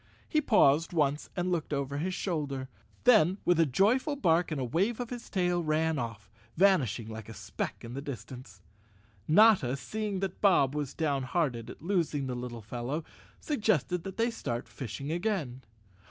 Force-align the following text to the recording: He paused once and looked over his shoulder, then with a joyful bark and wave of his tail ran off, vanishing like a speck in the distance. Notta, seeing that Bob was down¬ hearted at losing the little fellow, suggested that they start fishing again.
He 0.27 0.41
paused 0.41 0.93
once 0.93 1.29
and 1.35 1.51
looked 1.51 1.71
over 1.71 1.99
his 1.99 2.15
shoulder, 2.15 2.69
then 3.03 3.37
with 3.45 3.59
a 3.59 3.67
joyful 3.67 4.15
bark 4.15 4.49
and 4.49 4.73
wave 4.73 4.99
of 4.99 5.11
his 5.11 5.29
tail 5.29 5.63
ran 5.63 5.99
off, 5.99 6.27
vanishing 6.57 7.07
like 7.07 7.29
a 7.29 7.35
speck 7.35 7.85
in 7.85 7.93
the 7.93 8.01
distance. 8.01 8.63
Notta, 9.27 9.77
seeing 9.77 10.19
that 10.21 10.41
Bob 10.41 10.73
was 10.73 10.95
down¬ 10.95 11.21
hearted 11.21 11.69
at 11.69 11.83
losing 11.83 12.25
the 12.25 12.33
little 12.33 12.63
fellow, 12.63 13.03
suggested 13.39 14.03
that 14.03 14.17
they 14.17 14.31
start 14.31 14.67
fishing 14.67 15.11
again. 15.11 15.61